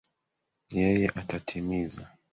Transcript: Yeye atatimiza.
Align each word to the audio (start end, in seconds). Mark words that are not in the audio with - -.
Yeye 0.79 1.07
atatimiza. 1.19 2.03